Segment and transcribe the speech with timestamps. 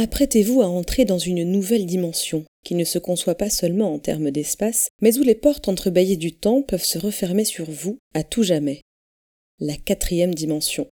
[0.00, 4.30] Apprêtez-vous à entrer dans une nouvelle dimension, qui ne se conçoit pas seulement en termes
[4.30, 8.44] d'espace, mais où les portes entrebâillées du temps peuvent se refermer sur vous à tout
[8.44, 8.82] jamais.
[9.58, 10.86] La quatrième dimension.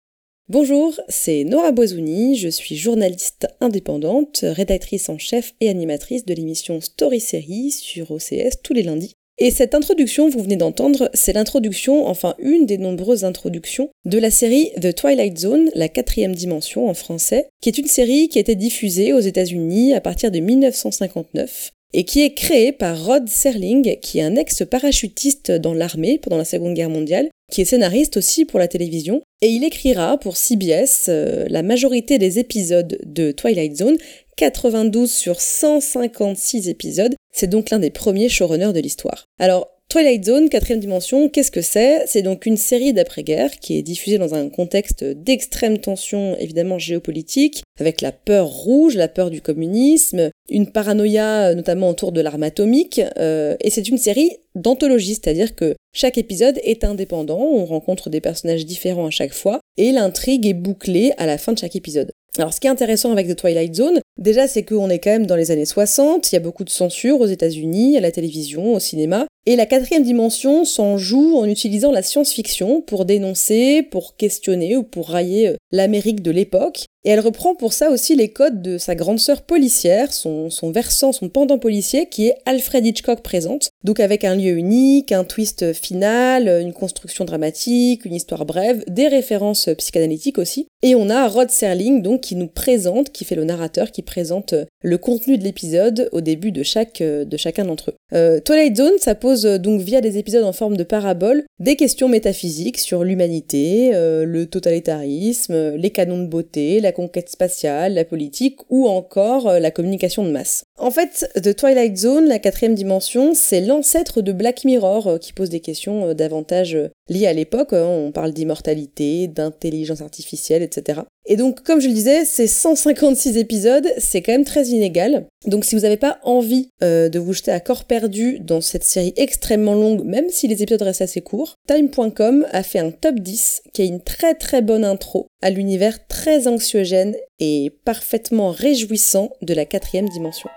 [0.48, 6.80] Bonjour, c'est Nora Boisouni, je suis journaliste indépendante, rédactrice en chef et animatrice de l'émission
[6.80, 9.12] Story Series sur OCS tous les lundis.
[9.38, 14.30] Et cette introduction, vous venez d'entendre, c'est l'introduction, enfin une des nombreuses introductions de la
[14.30, 18.42] série The Twilight Zone, la quatrième dimension en français, qui est une série qui a
[18.42, 23.98] été diffusée aux États-Unis à partir de 1959 et qui est créée par Rod Serling,
[24.00, 28.44] qui est un ex-parachutiste dans l'armée pendant la Seconde Guerre mondiale, qui est scénariste aussi
[28.44, 33.76] pour la télévision, et il écrira pour CBS euh, la majorité des épisodes de Twilight
[33.76, 33.96] Zone,
[34.36, 39.24] 92 sur 156 épisodes, c'est donc l'un des premiers showrunners de l'histoire.
[39.38, 42.04] Alors, Twilight Zone, quatrième dimension, qu'est-ce que c'est?
[42.06, 47.62] C'est donc une série d'après-guerre qui est diffusée dans un contexte d'extrême tension, évidemment géopolitique,
[47.78, 53.00] avec la peur rouge, la peur du communisme, une paranoïa notamment autour de l'arme atomique,
[53.18, 58.20] euh, et c'est une série d'anthologie, c'est-à-dire que chaque épisode est indépendant, on rencontre des
[58.20, 62.10] personnages différents à chaque fois, et l'intrigue est bouclée à la fin de chaque épisode.
[62.36, 65.26] Alors ce qui est intéressant avec The Twilight Zone, déjà c'est qu'on est quand même
[65.26, 68.74] dans les années 60, il y a beaucoup de censure aux États-Unis, à la télévision,
[68.74, 74.16] au cinéma, et la quatrième dimension s'en joue en utilisant la science-fiction pour dénoncer, pour
[74.16, 76.86] questionner ou pour railler euh, l'Amérique de l'époque.
[77.06, 80.70] Et elle reprend pour ça aussi les codes de sa grande sœur policière, son, son
[80.70, 83.68] versant, son pendant policier, qui est Alfred Hitchcock présente.
[83.82, 89.08] Donc avec un lieu unique, un twist final, une construction dramatique, une histoire brève, des
[89.08, 90.66] références psychanalytiques aussi.
[90.80, 94.54] Et on a Rod Serling, donc, qui nous présente, qui fait le narrateur, qui présente
[94.82, 97.96] le contenu de l'épisode au début de, chaque, de chacun d'entre eux.
[98.12, 102.08] Euh, Twilight Zone, ça pose donc via des épisodes en forme de parabole des questions
[102.08, 108.58] métaphysiques sur l'humanité, euh, le totalitarisme, les canons de beauté, la conquête spatiale, la politique
[108.70, 110.64] ou encore euh, la communication de masse.
[110.78, 115.32] En fait, The Twilight Zone, la quatrième dimension, c'est l'ancêtre de Black Mirror euh, qui
[115.32, 116.76] pose des questions euh, davantage
[117.08, 117.72] liées à l'époque.
[117.72, 117.86] Hein.
[117.86, 121.02] On parle d'immortalité, d'intelligence artificielle, etc.
[121.26, 125.26] Et donc, comme je le disais, ces 156 épisodes, c'est quand même très inégal.
[125.46, 129.12] Donc, si vous n'avez pas envie de vous jeter à corps perdu dans cette série
[129.16, 133.62] extrêmement longue, même si les épisodes restent assez courts, Time.com a fait un top 10
[133.72, 139.54] qui a une très très bonne intro à l'univers très anxiogène et parfaitement réjouissant de
[139.54, 140.50] la quatrième dimension.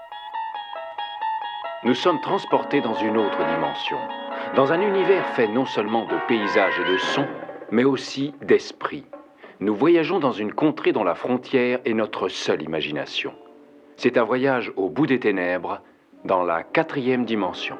[1.84, 3.98] Nous sommes transportés dans une autre dimension,
[4.56, 7.28] dans un univers fait non seulement de paysages et de sons,
[7.70, 9.04] mais aussi d'esprit.
[9.60, 13.34] Nous voyageons dans une contrée dont la frontière est notre seule imagination.
[13.96, 15.84] C'est un voyage au bout des ténèbres,
[16.28, 17.78] dans la quatrième dimension.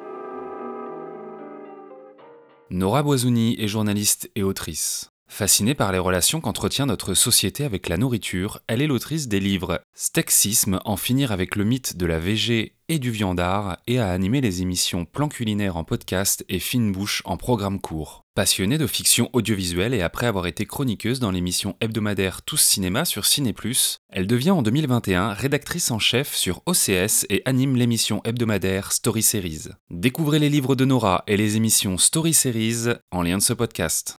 [2.70, 5.12] Nora Boisouni est journaliste et autrice.
[5.28, 9.82] Fascinée par les relations qu'entretient notre société avec la nourriture, elle est l'autrice des livres
[9.94, 14.40] Stexisme, en finir avec le mythe de la VG et du viandard, et a animé
[14.40, 18.24] les émissions Plan culinaire en podcast et Fine bouche en programme court.
[18.34, 23.26] Passionnée de fiction audiovisuelle et après avoir été chroniqueuse dans l'émission hebdomadaire Tous Cinéma sur
[23.26, 23.54] Ciné+,
[24.08, 29.68] elle devient en 2021 rédactrice en chef sur OCS et anime l'émission hebdomadaire Story Series.
[29.90, 34.16] Découvrez les livres de Nora et les émissions Story Series en lien de ce podcast.